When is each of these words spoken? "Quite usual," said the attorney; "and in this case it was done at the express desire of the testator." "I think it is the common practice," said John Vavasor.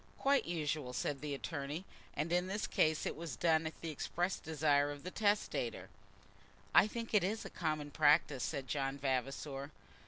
"Quite 0.17 0.45
usual," 0.45 0.93
said 0.93 1.21
the 1.21 1.35
attorney; 1.35 1.85
"and 2.17 2.33
in 2.33 2.47
this 2.47 2.65
case 2.65 3.05
it 3.05 3.15
was 3.15 3.35
done 3.35 3.67
at 3.67 3.79
the 3.81 3.91
express 3.91 4.39
desire 4.39 4.89
of 4.89 5.03
the 5.03 5.11
testator." 5.11 5.89
"I 6.73 6.87
think 6.87 7.13
it 7.13 7.23
is 7.23 7.43
the 7.43 7.51
common 7.51 7.91
practice," 7.91 8.43
said 8.43 8.67
John 8.67 8.97
Vavasor. 8.97 9.69